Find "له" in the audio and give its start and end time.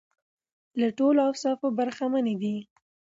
0.79-0.87